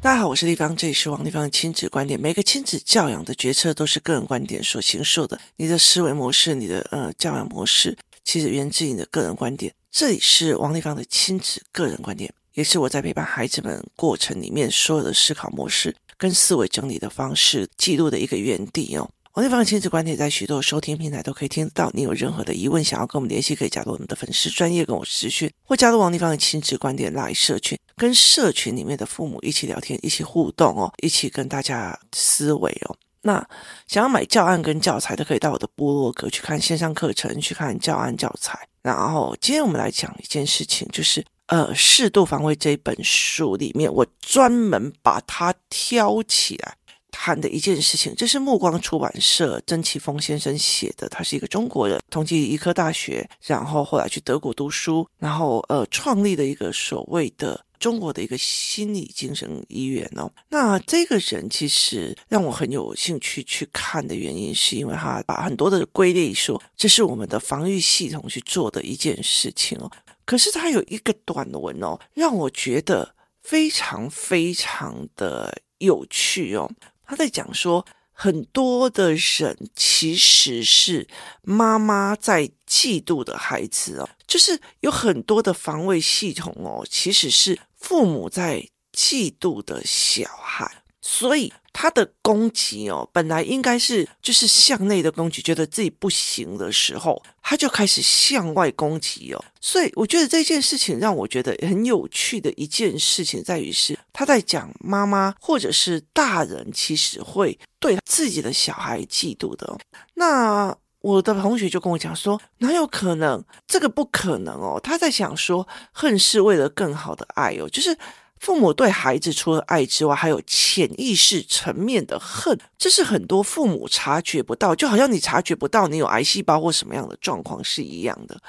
[0.00, 2.18] 大家好，我是丽芳，这里是王丽芳的亲子观点。
[2.18, 5.38] 每个亲子教养的决策都是个人观点所形塑的。
[5.56, 9.74] 你的思维模式，你的呃教养模式，其实源自你的个人观点。
[9.90, 19.10] 这里是王丽芳的亲子个人观点，也是我在陪伴孩子们过程里面所有的思考模式跟思维整理的方式记录的一个原地哦。
[19.34, 21.90] 王丽芳的亲子观点在许多收听平台都可以听得到。
[21.92, 32.96] 你有任何的疑问，想要跟我们联系，可以加入我们的粉丝专业跟我私讯，或加入王丽芳的亲子观点来社群，跟社群里面的父母一起聊天，一起互动哦，一起跟大家思维哦。
[33.22, 33.46] 那
[33.86, 38.58] 想要买教案跟教材的，可以到我的部落格去看线上课程，去看教案教材。
[38.80, 46.76] 然后今天我们来讲一件事情，就是呃，适度防卫这本书里面，我专门把它挑起来。
[47.10, 51.08] 谈的一件事情，这是目光出版社曾启峰先生写的。
[51.08, 60.30] 他是一个中国人，同济医科大学，然后后来去德国读书，然后呃创立的一个所谓的中国的一个心理精神医院哦。
[60.48, 69.90] 那这个人其实让我很有兴趣去看的原因，是因为他把很多的归类说，这是我们的防御系统去做的一件事情哦。
[70.24, 76.70] 可是他有一个短文哦，让我觉得非常非常的有趣哦。
[77.06, 81.08] 他在讲说，很多的人其实是
[81.40, 90.82] 妈妈在嫉妒的孩子哦，就是有很多的防卫系统哦，其实是父母在嫉妒的小孩。
[91.00, 99.42] 所以他的攻击哦，本来应该是就是向内的攻击，觉得自己不行的时候，他就开始向外攻击哦。
[99.58, 109.78] 所以我觉得这件事情让我觉得很有趣的一件事情在于是，他在讲妈妈或者是大人其实会对自己的小孩嫉妒的。
[110.14, 113.44] 那我的同学就跟我讲说，哪有可能？
[113.66, 114.80] 这个不可能哦。
[114.82, 117.96] 他在想说，恨是为了更好的爱哦，就是。
[118.40, 128.40] 父母对孩子除了爱之外，还有潜意识层面的恨，这是很多父母察觉不到，就好像你察觉不到你有癌细胞或什么样的状况是一样的。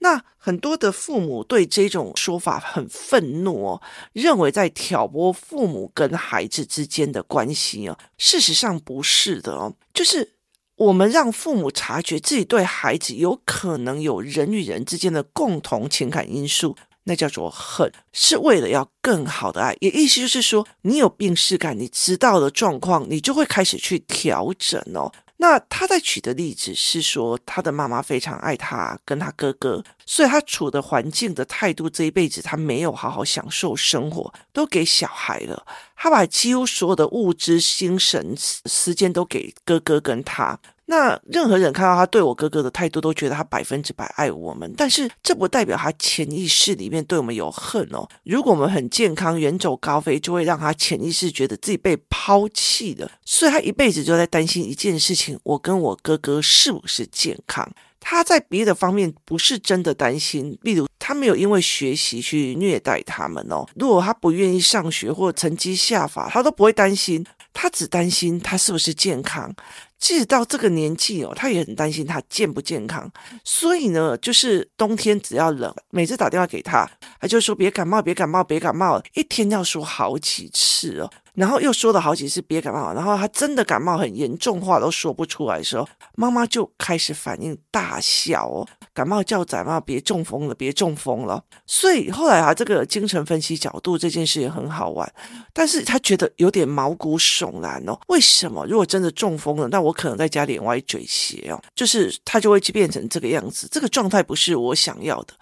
[0.00, 10.34] 那很多的父母对这种说法很愤怒哦，认为在挑拨父母跟孩子之间的关系哦，事实上不是的哦，就是
[10.80, 16.74] 我们让父母察觉自己对孩子有可能有人与人之间的共同情感因素。
[17.04, 25.10] 那叫做恨，是为了要更好的爱，也意思就是说，你有病视感，你知道的状况，你就会开始去调整哦。
[25.42, 35.66] 那他在举的例子是说，他的妈妈非常爱他跟他哥哥，所以他处的环境的态度，这一辈子他没有好好享受生活，都给小孩了。
[35.96, 40.58] 他把几乎所有的物质、精神、时间都给哥哥跟他。
[40.90, 44.74] 那任何人看到他对我哥哥的态度，都觉得他百分之百爱我们。
[44.76, 48.08] 但是这不代表他潜意识里面对我们有恨哦。
[48.24, 53.08] 如果我们很健康、远走高飞，就会让他潜意识觉得自己被抛弃了。
[53.24, 57.70] 所以他一辈子就在担心一件事情：我跟我哥哥是不是健康？
[58.00, 63.64] 他在别的方面不是真的担心，例如他没有因为学习去虐待他们哦。
[63.76, 67.24] 如果他不愿意上学或成绩下滑，他都不会担心。
[67.52, 69.52] 他只担心他是不是健康。
[70.00, 73.08] 即使到这个年纪哦，他也很担心他健不健康。
[73.44, 76.90] 所以呢，就是冬天只要冷，每次打电话给他，
[77.20, 81.10] 他就说别感冒，别感冒，别感冒，一天要说好几次哦。
[81.40, 91.42] 然后又说了好几次别感冒，然后他真的感冒很严重，话都说不出来的时候，妈妈就开始反应大笑哦，感冒叫感冒，别中风了，别中风了。
[91.66, 95.10] 所以后来啊，这个精神分析角度这件事也很好玩，
[95.54, 97.98] 但是他觉得有点毛骨悚然哦。
[98.08, 98.66] 为什么？
[98.66, 105.32] 如果真的中风了，那我可能在家脸歪嘴斜哦，就是他就会去变成这个样子，这个状态不是我想要的。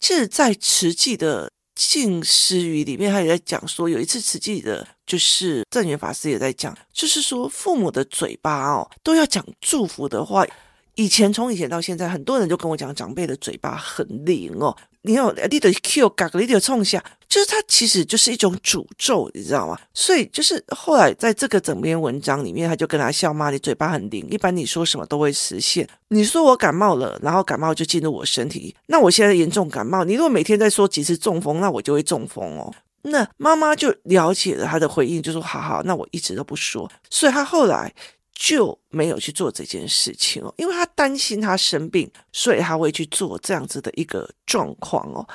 [0.00, 1.48] 其实，在慈济的。
[1.74, 10.46] 静思语里面，他也在讲说，有一次慈济的，就是正元法师也在讲，就是说父母的嘴巴哦，都要讲祝福的话。
[10.94, 14.76] 以前从以前到现在，很多人就跟我讲，长辈的嘴巴很灵哦。
[15.02, 19.78] 你有你的 Q 嘎个，你得冲下，就是它其实就是一种诅咒，你知道吗？
[19.92, 25.86] 所以就是后来在这个整篇文章里面，他就跟他笑骂，你嘴巴很灵，一般你说什么都会实现。
[26.08, 32.72] 你说我感冒了，然后感冒就进入我身体，那我现在严重感冒，你如果每天在说几次中风，那我就会中风哦。
[33.02, 36.90] 那妈妈就了解了他的回应，就说好好，那我一直都不说。
[37.10, 37.92] 所以他后来。
[38.34, 45.26] 就没有去做这件事情哦，因为他担心他生病，所以他会去做这样子的一个状况哦。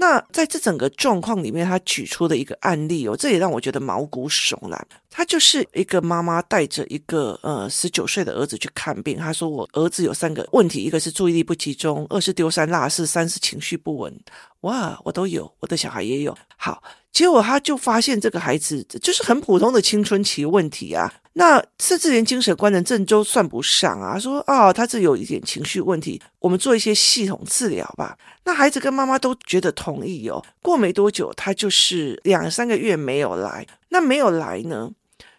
[0.00, 4.86] 那在这整个状况里面，他举出的一个案例哦，这也让我觉得毛骨悚然。
[5.10, 14.16] 他就是一个妈妈带着一个呃十九岁的儿子去看病，他说：“我儿子有三个问题，一个是注意力不集中，二是丢三落四，三是情绪不稳。”
[14.62, 16.36] 哇，我都有，我的小孩也有。
[16.56, 16.80] 好，
[17.12, 24.18] 结果他就发现这个孩子就是很普通的青春期问题啊，那甚至连精神官能症都算不上啊。
[24.18, 28.16] 说啊，他这有一点情绪问题，我们做一些系统治疗吧。
[28.44, 30.44] 那孩子跟妈妈都觉得同意哦。
[30.62, 33.66] 过没多久，他就是两三个月没有来。
[33.88, 34.90] 那没有来呢？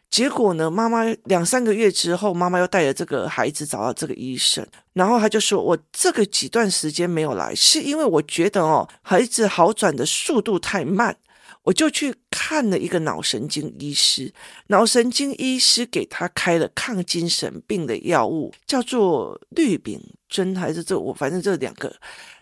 [0.09, 0.71] 结果呢？
[0.71, 11.15] 妈妈两三个月之后，妈妈又带着这个孩子找到这个医生，然后他就说：“我这个几段时间没有来，是因为我觉得哦，孩子好转的速度太慢，
[11.63, 14.33] 我就去看了一个脑神经医师，
[14.67, 21.93] 脑神经医师给他开了抗精神病的药物，叫做氯丙醇还是这我反正这两个，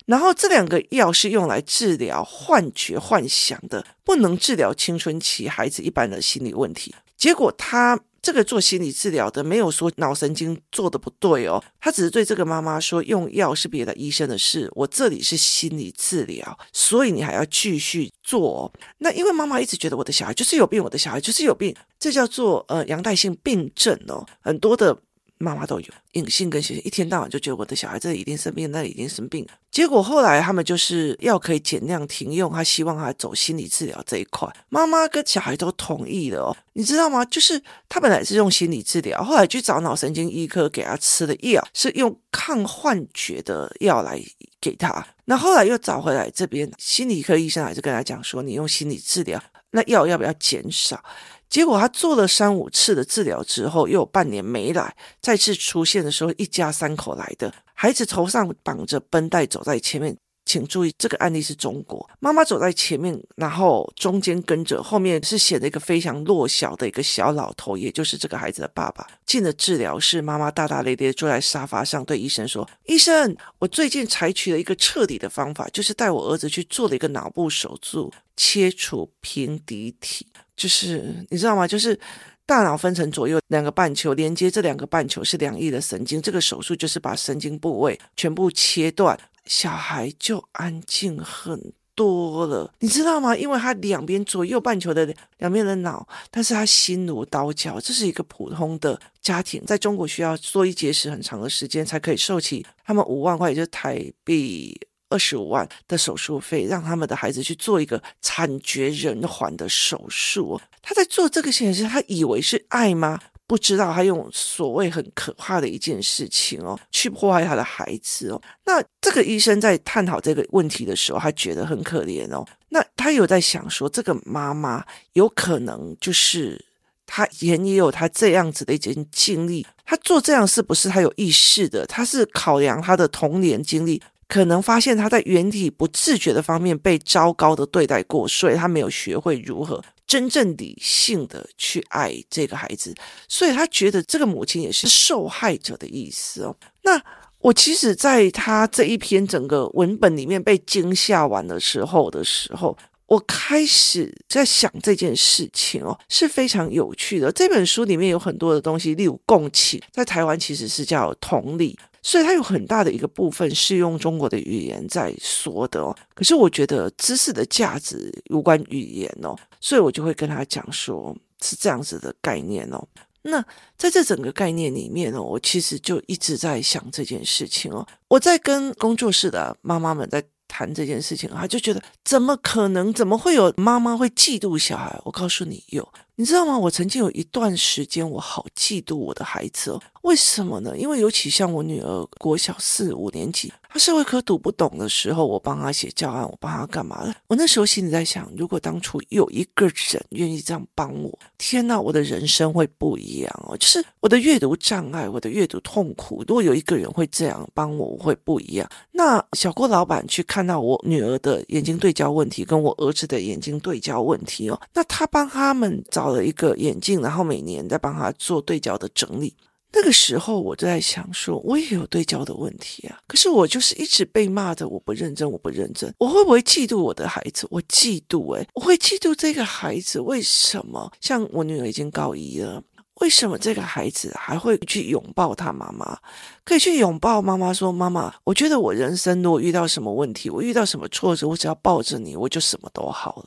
[0.06, 18.72] 然后这两个药是用来治疗幻觉、幻想的，不能治疗青春期孩子一般的心理问题。”结果他这个做心理治疗的没有说脑神经做的不对哦，他只是对这个妈妈说，用药是别的医生的事，我这里是心理治疗，所以你还要继续做。
[19.00, 24.98] 那因为妈妈一直觉得我的小孩就是有病，我的小孩就是有病，这叫做呃阳代性病症哦，很多的。
[25.40, 29.46] 妈妈都有隐性跟显性，一天到晚就觉得我的小孩这里一定生病，那里一定生病。
[29.70, 34.52] 结果后来他们就是药可以减量停用，他希望他走心理治疗这一块。
[34.70, 37.24] 妈妈跟小孩都同意了哦，你知道吗？
[37.26, 44.20] 就是他本来是用心理治疗，后来去找脑神经医科给他吃的药是用抗幻觉的药来
[44.60, 45.06] 给他。
[45.30, 49.42] 那后来又找回来这边心理科医生还是跟他讲说，你用心理治疗，
[49.72, 51.04] 那药要不要减少？
[51.50, 54.96] 结果他做了三五次的治疗之后，又有半年没来。
[55.22, 60.18] 再次出现的时候，一家三口来的，孩子头上绑着绷带走在前面。
[60.48, 69.06] 请注意，这个案例是中国，妈妈走在前面，然后中间跟着，后面是写了一个非常弱小的一个小老头，也就是这个孩子的爸爸。
[69.26, 81.68] 进了治疗室，妈妈大大咧咧坐在沙发上，对医生说：“医生，我最近采取了一个彻底的方法，就是带我儿子去做了一个脑部手术，切除平底体。”就是你知道吗？
[81.68, 82.00] 就是
[82.48, 86.22] 大脑分成左右两个半球，连接这两个半球是两翼的神经。
[86.22, 93.36] 这个手术就是把神经部位全部切断，小孩就安静很多了，你知道吗？
[93.36, 97.82] 因为他两边左右半球的两边的脑，但是他心如刀绞。
[97.82, 104.80] 这是一个普通的家庭，在中国需要做一节食很长的时间才可以受起他们五万块，也就是台币。
[105.10, 110.60] 二十五万的手术费，让他们的孩子去做一个惨绝人寰的手术。
[110.82, 113.20] 他在做这个事情时，他以为是爱吗？
[113.46, 118.42] 不知道他用所谓很可怕的一件事情哦，去破坏他的孩子哦。
[118.66, 122.46] 那这个医生在探讨这个问题的时候，他觉得很可怜哦。
[122.68, 124.84] 那他有在想说，这个妈妈
[125.14, 126.66] 有可能就是
[127.06, 129.66] 他也也有他这样子的一件经历。
[129.86, 131.86] 他做这样是不是他有意识的？
[131.86, 134.02] 他是考量他的童年经历。
[134.28, 142.94] 可能发现他在原体不自觉的方面被糟糕的对待过，所以他没有学会如何真正理性的去爱这个孩子，
[143.28, 146.56] 所以他觉得这个母亲也是受害者的意思哦。
[146.84, 147.02] 那
[147.40, 157.32] 我其实在他这一篇整个文本里面被惊吓完的时候的时候，我开始在想这件事情哦，是非常有趣的。
[157.32, 161.78] 这本书里面有很多的东西，例如共情，在台湾其实是叫同理。
[162.08, 165.94] 所以它有很大的一个部分是用中国的语言在说的哦。
[166.16, 171.14] 可是我觉得知识的价值无关语言哦，所以我就会跟他讲说，
[171.44, 172.82] 是这样子的概念哦。
[173.24, 173.44] 那
[173.78, 177.86] 在这整个概念里面哦，我其实就一直在想这件事情哦。
[178.08, 182.94] 我在跟工作室的妈妈们在谈这件事情，他就觉得怎么可能？
[182.94, 184.98] 怎么会有妈妈会嫉妒小孩？
[185.04, 185.86] 我告诉你，有。
[186.20, 186.58] 你知道吗？
[186.58, 189.80] 我曾经有一段时间，我好嫉妒我的孩子哦。
[190.02, 190.76] 为什么呢？
[190.76, 197.14] 因为尤其像我女儿国小四五年级，她社会科读不懂的时候，我帮她写教案，我帮她干嘛的？
[197.28, 203.56] 我那时候心里在想，如果当初有一个人愿意这样帮我，天哪，我的人生会不一样哦。
[203.58, 208.68] 就是我的阅读障碍，我的阅读痛苦，如果有一个人会这样帮我，我会不一样。
[208.92, 216.07] 那小郭老板去看到我女儿的眼睛对焦问题，跟我儿子的眼睛对焦问题哦，那他帮他们找。
[216.10, 219.36] 了一个眼镜，然后每年在帮他做对焦的整理。
[219.74, 222.98] 那个时候，我就在想说，我也有对焦的问题啊。
[223.06, 225.94] 可是我就是一直被骂的，我不认真，我不认真。
[226.00, 227.46] 我会不会嫉妒我的孩子？
[227.52, 230.00] 我嫉妒诶，我会嫉妒这个孩子。
[230.00, 230.90] 为什么？
[231.02, 232.64] 像我女儿已经高一了，
[233.02, 236.00] 为什么这个孩子还会去拥抱他妈妈？
[236.46, 243.26] 可以去拥抱妈妈，说：“妈妈，我觉得我人生如果遇到什么问题，我遇到什么挫折，我只要抱着你，我就什么都好了。”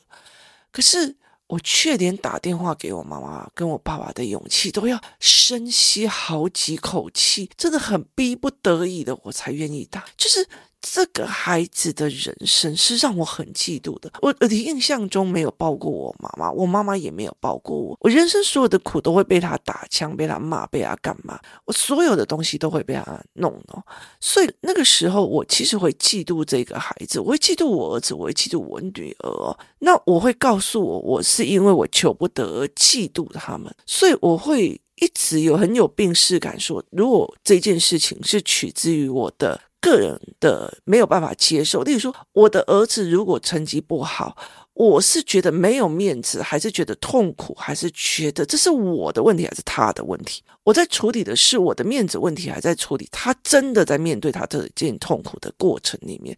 [0.73, 1.15] 可是。
[1.51, 10.05] 我却连打电话给我妈妈跟我爸爸的勇气都要深吸好几口气，真的很逼不得已的我才愿意打。
[10.17, 10.49] 就是
[10.81, 14.11] 这个孩子的人生是让我很嫉妒的。
[14.23, 17.97] 我我的印象中没有抱过我妈妈，我妈妈也没有抱过我。
[18.01, 21.39] 我人生所有的苦都会被他打枪，被他骂，被他干嘛？
[21.67, 23.83] 我所有的东西都会被他弄哦。
[24.21, 29.57] 所以那个时候，我其实会嫉妒这个孩子，我会嫉妒我儿子，我会嫉妒我女儿。
[29.81, 39.61] 那我会告诉我，我是因为我求不得而嫉妒他们，所以我会一直有很有病识感说，说如果这件事情是取自于我的。
[39.83, 44.37] 个人的没有办法接受，例如说，我的儿子如果成绩不好，
[44.75, 50.43] 我是觉得没有面子，还是觉得痛苦，还是觉得这是我的问题，还是他的问题？
[50.65, 56.37] 我在处理的是我的面子问题，还在处理他真的在面对他这件痛苦的过程里面。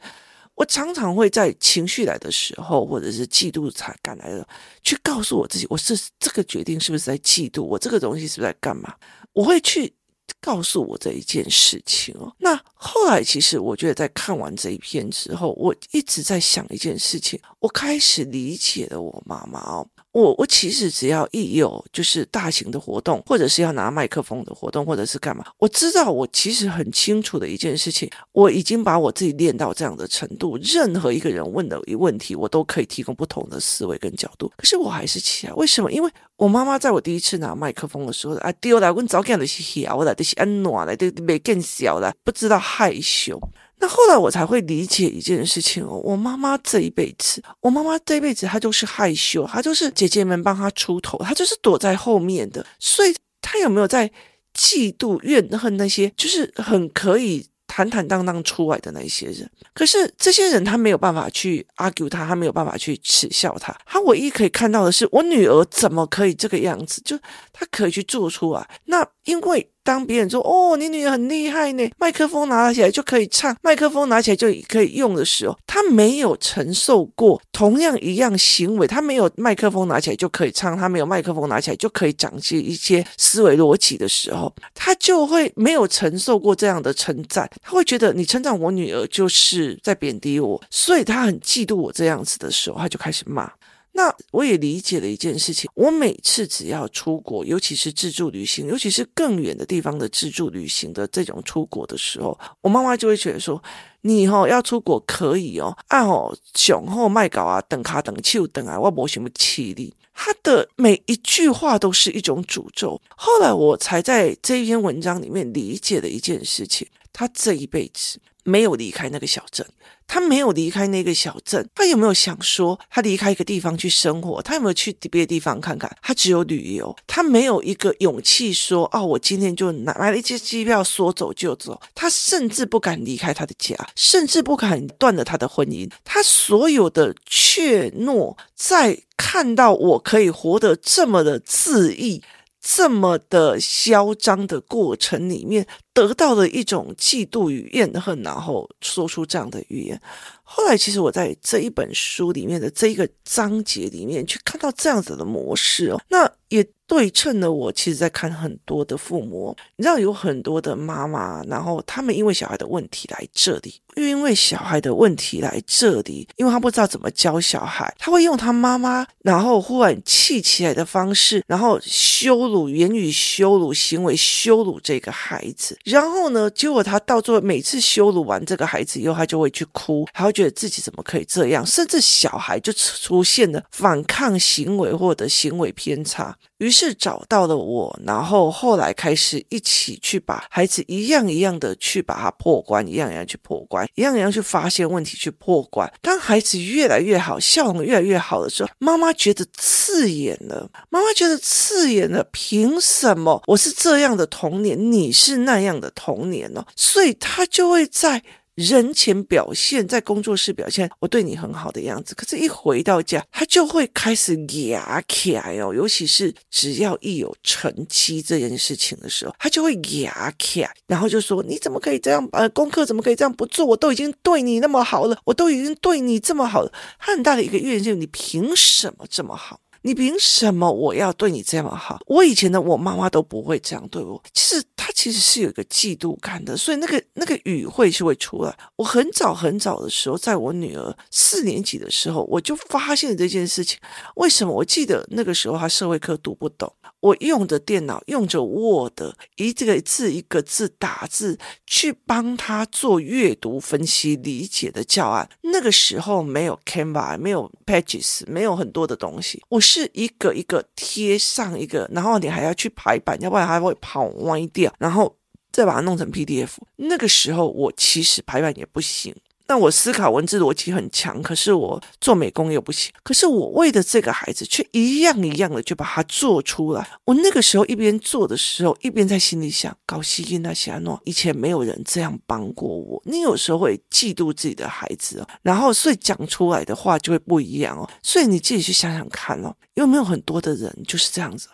[0.54, 4.46] 我常常会在情绪来的时候，或者是嫉妒才赶来的，
[4.82, 7.62] 去告诉我自己，我是这个决定是不是在嫉妒？
[7.62, 8.94] 我这个东西是不是在干嘛？
[9.32, 9.92] 我会去。
[10.40, 19.86] 告诉我这一件事情哦，那后来其实我觉得在看完这一篇之后，我一直在想一件事情，我开始理解了我妈妈哦。
[20.12, 34.52] 我我其实只要一有就是大型的活动，或者是要拿麦克风的活动，或者是干嘛，我知道我其实很清楚的一件事情，我已经把我自己练到这样的程度，任何一个人问的一问题，我都可以提供不同的思维跟角度。
[34.56, 35.90] 可是我还是起来，为什么？
[35.90, 43.40] 因为我妈妈在我第一次拿麦克风的时候啊，丢了，我早干的是小了，的是安暖了，都没更小了，不知道害羞。
[43.82, 54.08] 那后来我才会理解一件事情哦，我妈妈这一辈子，我妈妈这一辈子她就是害羞，她就是姐姐们帮她出头，她就是躲在后面的，所以她有没有在
[54.56, 59.50] 嫉妒怨恨那些，就是很可以坦坦荡荡出来的那些人？
[59.74, 67.18] 可是这些人她没有办法去 argue 她，她没有办法去耻笑她，她唯一可以看到的是我女儿怎么可以这个样子，就
[67.52, 68.64] 她可以去做出来。
[68.84, 69.68] 那因为。
[69.84, 93.50] 当别人说哦，你女儿很厉害呢，麦克风拿起来就可以唱，麦克风拿起来就可以用的时候，他没有承受过同样一样行为，他没有麦克风拿起来就可以唱，他没有麦克风拿起来就可以讲起一些思维逻辑的时候，他就会没有承受过这样的称赞，他会觉得你称赞我女儿就是在贬低我，所以他很嫉妒我这样子的时候，他就开始骂。
[93.94, 103.62] 那我也理解了一件事情，我每次只要出国，尤其是自助旅行，尤其是更远的地方的自助旅行的这种出国的时候，我妈妈就会觉得说
[104.00, 113.00] ：“你哦要出国可以哦，啊哦雄厚卖搞啊，等卡等秋等啊，我没什么气力。”她的每一句话都是一种诅咒。
[113.16, 118.18] 后来我才在这一篇文章里面理解了一件事情，她这一辈子。
[118.44, 119.66] 没有离开那个小镇，
[120.06, 124.42] 他没有离开那个小镇，他有没有想说他离开一个地方去生活？
[124.42, 125.90] 他有没有去别的地方看看？
[126.02, 135.90] 他只有旅游，他没有一个勇气说：“哦，我今天就买了一张机票，说走就走。”他甚至不敢离开他的家，甚至不敢断了他的婚姻。
[136.04, 142.22] 他所有的怯懦，在看到我可以活得这么的恣意。
[142.62, 150.00] 这么的嚣张的过程里面，得到了一种嫉妒与怨恨，然后说出这样的语言。
[150.44, 156.66] 后来，其实我在这一本书里面的这一个章节里面，去看到这样子的模式哦，那也。
[156.92, 186.36] 对称的我，其实在看很多的父母，你知道有很多的妈妈，然后他们因为小孩的问题来这里，又因为小孩的问题来这里，因为他不知道怎么教小孩，他会用他妈妈，然后忽然气起来的方式，然后羞辱、言语羞辱、行为羞辱这个孩子，然后呢，结果他到最后每次羞辱完这个孩子以后，他就会去哭，还会觉得自己怎么可以这样，甚至小孩就出现了反抗行为或者行为偏差。
[186.62, 195.92] 于是找到了我，然后后来开始一起去把孩子一样一样的去把它破关，一样一样去破关，一样一样去发现问题，去破关。
[196.00, 200.70] 当孩子越来越好，笑容越来越好的时候，妈妈觉得刺眼了。
[200.88, 206.64] 妈妈觉得刺眼了，凭什么我是这样的童年，你是那样的童年呢？
[206.76, 208.22] 所以她就会在。
[208.54, 214.36] 人前表现，在工作室表现，我对你很好的样子，可是，一回到家，他就会开始
[214.68, 215.72] 牙起来哦。
[215.74, 222.28] 尤其是只要一有成绩这件事情的时候，他就会牙起来，然后就说：“你怎么可以这样？
[222.32, 223.64] 呃，功课怎么可以这样不做？
[223.64, 229.60] 我都已经对你那么好了，我都已经对你这么好了。”他很大的一个怨气，你凭什么这么好？
[229.82, 232.00] 你凭什么我要对你这么好？
[232.06, 234.22] 我以前的我妈妈都不会这样对我。
[234.32, 238.56] 其实她其实是有一个嫉妒感的，所以那个那个语汇是会出来。
[238.76, 243.78] 我很早很早的时候，在我女儿四年级的时候，我就发现了这件事情。
[244.16, 244.52] 为什么？
[244.52, 246.72] 我记得那个时候她社会课读不懂。
[247.00, 249.00] 我用着电脑，用着 Word，
[249.34, 251.36] 一个字一个字打字，
[251.66, 255.28] 去帮他做阅读分析理解的教案。
[255.40, 259.42] 那个时候没有 Canva，没有 Pages，没有很多的东西。
[259.48, 265.16] 我是一个一个贴上一个，然后你还要去排版，要不然它会跑歪掉，然后
[265.50, 266.50] 再把它弄成 PDF。
[266.76, 269.14] 那个时候我其实排版也不行。
[269.46, 272.92] 那我思考文字逻辑很强，可是我做美工又不行。
[273.02, 276.88] 可是我为了这个孩子，却一样一样的就把它做出来。
[277.04, 283.02] 我那个时候一边做的时候，一边在心里想：高希音那些诺，以前没有人这样帮过我。
[283.04, 287.88] 你有时候会嫉妒自己的孩子哦，然后所以讲出来的话就会不一样哦。
[288.02, 291.48] 所以你自己去想想看哦，有没有很多的人就是这样子？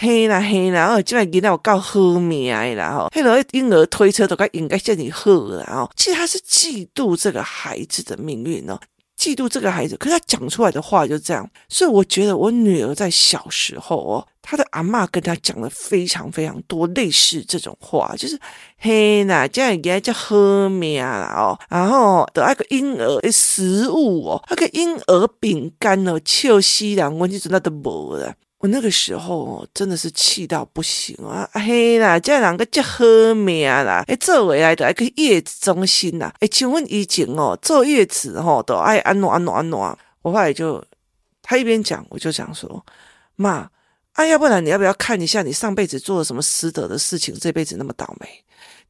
[0.00, 5.90] 嘿啦嘿啦，哦，今晚囡仔有够好命的啦吼，嘿，那婴儿推车都该应该叫你好了哦。
[5.96, 8.78] 其实他是嫉妒这个孩子的命运哦，
[9.18, 11.50] 嫉妒这个孩子，可是他讲出来的话就这样。
[11.68, 18.38] 所以我觉得我女儿在小时候哦，她的阿嬷跟她讲了非常非常多类似这种话，就是
[18.78, 28.32] 嘿啦，今晚囡仔叫好命啦哦，然后的那个婴儿的食物哦，那个婴儿饼干哦，笑死人，我就知道都无了。
[28.58, 31.48] 我那个时候真的是气到不行啊！
[31.52, 34.02] 嘿啦，这两个叫好命啦！
[34.08, 36.32] 哎，做回来的一个月子中心呐！
[36.40, 39.96] 哎，请问以前哦，坐月子吼都爱安诺安诺安诺。
[40.22, 40.84] 我后来就
[41.40, 42.84] 他一边讲，我就讲说，
[43.36, 43.70] 妈，
[44.14, 48.28] 啊，要不然你要不要看一下你上辈子做了什么失德的事情，这辈子那么倒霉？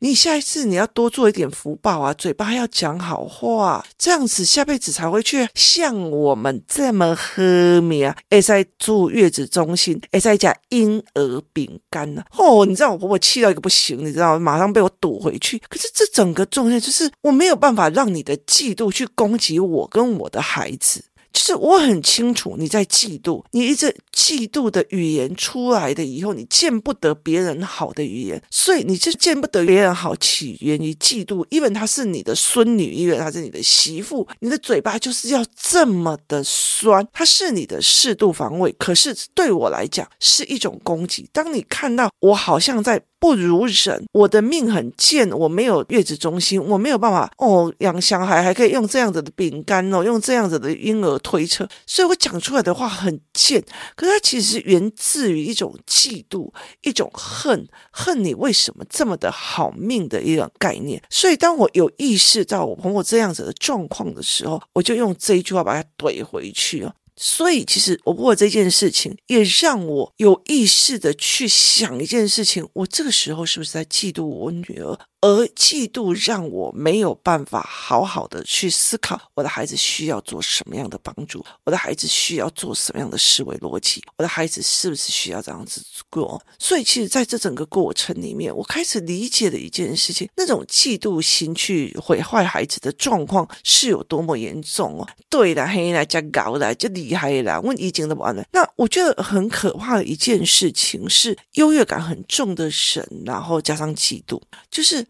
[0.00, 8.16] 你下一次你要多做一点福报啊，嘴巴要讲好话，这样子下辈子才会去像我们这么和命啊！
[8.28, 12.22] 哎，在住月子中心，哎，在家婴儿饼干呢。
[12.36, 14.38] 哦，你知道我婆婆气到一个不行，你知道？
[14.38, 15.60] 马上被我堵回去。
[15.68, 21.02] 可是这整个重点就是我没有办法让你的嫉妒去攻击我跟我的孩子。
[21.38, 31.46] 就是我很清楚你在嫉妒，你一直嫉妒的语言出来的以后，你见不得别人好的语言，所以你就见不得别人好，起源于嫉妒。
[31.48, 37.06] 因为她是你的孙女，因为她是你的媳妇，你的嘴巴就是要这么的酸。
[37.12, 41.30] 她是你的适度防卫，可是对我来讲是一种攻击。
[41.32, 43.00] 当你看到我好像在。
[43.20, 53.62] 不如人，我的命很贱，我没有月子中心，我没有办法哦养小孩，还可以用这样子的饼干哦，用这样子的婴儿推车，所以我讲出来的话很贱，
[53.96, 56.52] 可是它其实源自于一种嫉妒，
[56.82, 61.02] 一种恨，恨你为什么这么的好命的一种概念。
[61.10, 66.92] 所以当我有意识到我婆婆这样子的状况的时候，我就用这一句话把它怼回去哦。
[67.20, 74.96] 所以，其实我不过这件事情也让我有意识的去想一件事情：我这个时候是不是在嫉妒我女儿？
[75.20, 86.40] 而嫉妒让我没有办法好好的去思考我的孩子需要做什么样的帮助，我的孩子需要做什么样的思维逻辑，我的孩子是不是需要这样子过？
[86.60, 95.08] 所以，其实在这整个过程里面，我开始理解了一件事情：那种嫉妒心去毁坏孩子的状况是有多么严重哦。
[95.28, 98.44] 对啦，黑啦，加搞啦，就厉害啦，问已经都完了。
[98.52, 105.07] 那我觉得很可怕的一件事情是优越感很重的人，然后加上嫉妒，就是。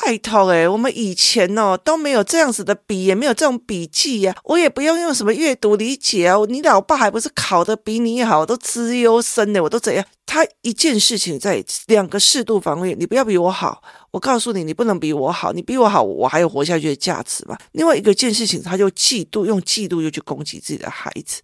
[0.00, 6.36] 拜托诶，我们以前哦都没有这样子的笔，也没有这种笔记呀，我也不用用什么阅读理解啊。
[6.48, 10.04] 你老爸还不是考得比你好，都资优生呢，我都怎样？
[10.24, 13.82] 他一件事情在两个适度防卫，你不要比我好，
[14.12, 17.58] 我告诉你，你不能比我好，你比我好，我还有活下去的价值嘛。
[17.72, 21.42] 另外一个件事情，他就嫉妒，用嫉妒又去攻击自己的孩子。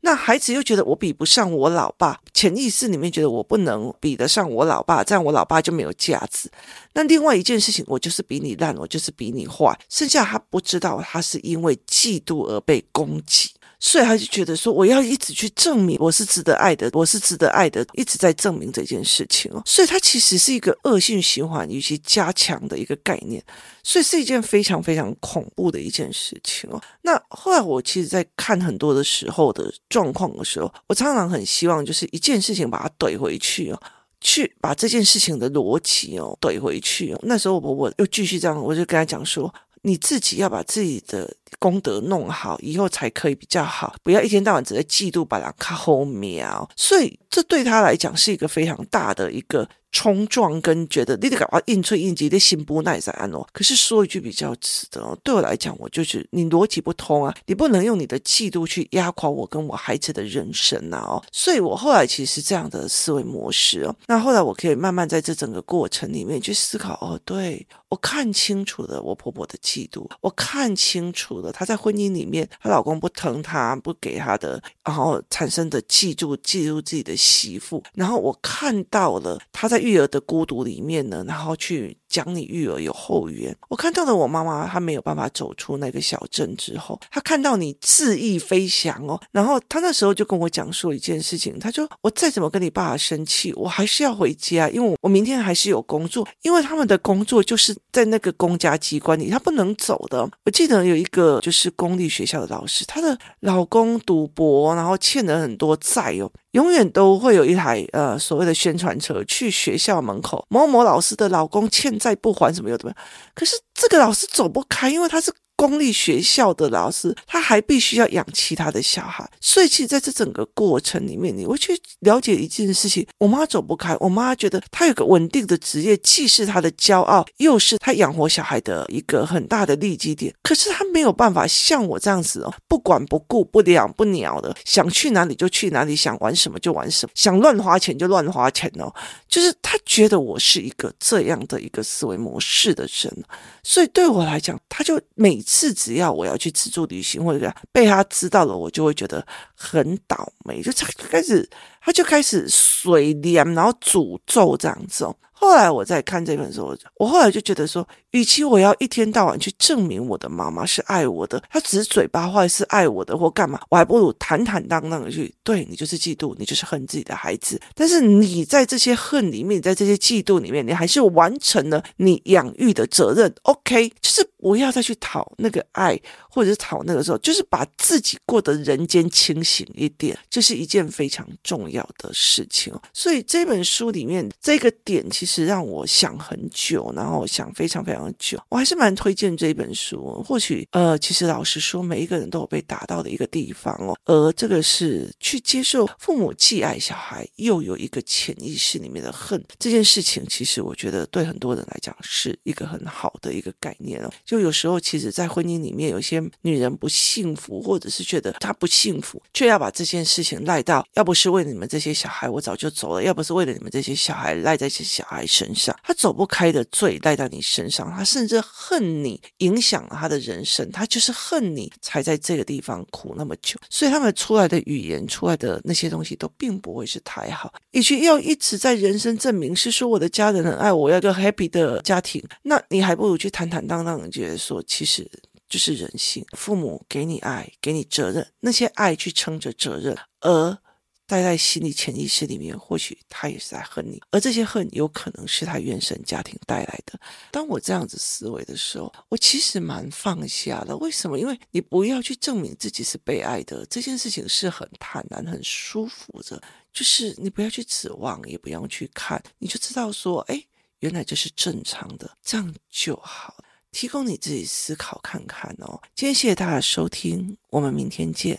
[0.00, 6.48] 那孩子又觉得我比不上我老爸，潜意识里面觉得我不能比得上我老爸，这样我老爸就没有价值。
[6.92, 9.76] 那另外一件事情，我就是比你烂，我就是比你坏。
[9.88, 13.50] 剩下他不知道，他是因为嫉妒而被攻击。
[13.78, 19.62] 所以他就觉得说，我要一直去证明我是值得爱的，我是值得爱的，一直在证明这件事情哦。
[19.66, 23.42] 所以它其实是一个恶性循环，以及加强的一个概念，
[23.82, 26.80] 所以是一件非常非常恐怖的一件事情哦。
[27.02, 33.80] 那后来我其实，在看很多的时候的状况的时候，我常常很希望就是一件事情把它怼回去哦，
[34.20, 37.20] 去把这件事情的逻辑哦怼回去哦。
[37.22, 39.52] 那时候我我又继续这样，我就跟他讲说。
[39.86, 43.94] 你自己要把自己的功德弄好，以后才可以比较好。
[44.02, 46.44] 不要一天到晚只在嫉妒，把人看后面。
[46.74, 53.46] 所以这对他来讲是一个非常大的一个冲撞跟觉得你得赶快应催应急，你心不耐在安哦。
[53.52, 61.22] 可是说一句比较直的哦，对我来讲，我就是你逻辑不通啊，你不能用你的嫉妒去压垮我跟我孩子的人生呐哦。
[61.32, 63.94] 所以我后来其实是这样的思维模式哦。
[64.08, 67.64] 那后来我可以慢慢在这整个过程里面去思考哦，对，
[67.96, 79.86] 我看清楚了我婆婆的嫉妒，我看清楚了她在婚姻里面她老公不疼她不给她的，然后产生的嫉妒嫉妒自己的媳妇，然后我看到了她在。
[79.86, 83.56] 育儿的孤独里面呢，然后去讲你育儿有后援。
[83.68, 100.28] 我看到了我妈妈，她没有办法走出那个小镇之后，她看到你恣意飞翔哦，然后她那时候就跟我讲述一件事情，她说我再怎么跟你爸爸生气，我还是要回家，因为我我明天还是有工作，因为他们的工作就是在那个公家机关里，他不能走的。
[100.44, 106.30] 我记得有一个就是公立学校的老师，她的老公赌博，然后欠了很多债哦。
[106.52, 112.94] 永远都会有一台呃所谓的宣传车去学校门口，某某老师的老公欠债不还什么有的，
[113.34, 115.32] 可是这个老师走不开，因为他是。
[115.56, 130.34] 公立学校的老师，他还必须要养其他的小孩，所以其实在这整个过程里面，你会去了解一件事情：我妈走不开，我妈觉得她有个稳定的职业，既是她的骄傲，又是她养活小孩的一个很大的利基点。
[130.42, 138.92] 可是她没有办法像我这样子哦，不管不顾、不养不鸟的，想去哪里就去哪里，想玩什么就玩什么，想乱花钱就乱花钱哦。
[139.26, 143.24] 就是她觉得我是一个这样的一个思维模式的人，
[143.62, 145.42] 所以对我来讲，她就每。
[145.46, 150.72] 是只要我要去自助旅行，或者被他知道了，我就会觉得很倒霉，就
[151.08, 151.48] 开始
[151.80, 155.08] 他就开始水凉，然后诅咒这样子。
[155.30, 167.60] 后来我在看这本书，我后来就觉得说，与其我要一天到晚去证明我的妈妈是爱我的，她只是嘴巴坏是爱我的或干嘛，我还不如坦坦荡荡的去对你就是嫉妒，你就是恨自己的孩子。
[167.74, 173.32] 但是你在这些恨里面，在这些嫉妒里面，你还是完成了你养育的责任。
[173.42, 175.98] OK，就是不要再去讨那个爱，
[176.30, 182.72] 或者是讨那个时候，就是把自己过得人间清醒一点，这是一件非常重要的事情。
[182.92, 185.46] 所以这本书里面这个点，其实。
[185.46, 190.22] 让我想很久，然后想非常非常久，我还是蛮推荐这一本书。
[190.22, 193.96] 或许呃，其实老实说，每一个人都有被打到的一个地方哦。
[194.04, 204.10] 而这个是去接受父母既爱小孩，又有一个潜意识里面的恨这件事情，其实我觉得对很多人来讲是一个很好的一个概念哦。
[204.24, 215.24] 就有时候，其实，在婚姻里面，有些女人不幸福，或者是觉得她不幸福，却要把这件事情赖到，要不是为了你们这些小孩，我早就走了；要不是为了你们这些小孩，赖在这些小孩。
[215.26, 227.52] 身上，他走不开的罪赖到你身上，他甚至恨你，影响了他的人生，他就是恨你才在这个地方苦那么久，所以他们出来的语言，出来的那些东西都并不会是太好。
[227.72, 235.08] 与其要一直在人生证明是说我的家人很爱我，要个 happy 的家庭，那你还不如去坦坦荡荡的觉得说，其实
[235.48, 240.58] 就是人性，父母给你爱，给你责任，那些爱去撑着责任，而。
[241.06, 246.98] 待在心里潜意识里面，或许他也是在恨你，而这些恨有可能是他原生家庭带来的。
[247.30, 250.76] 当我这样子思维的时候，我其实蛮放下的。
[250.78, 251.18] 为什么？
[251.18, 256.42] 因为你不要去证明自己是被爱的，这件事情是很坦然、很舒服的。
[256.72, 260.42] 就是你不要去指望，也不用去看，你就知道说，哎，
[260.80, 263.36] 原来这是正常的，这样就好。
[263.72, 265.80] 提供你自己思考看看哦。
[265.94, 268.38] 今天谢谢大家收听，我们明天见。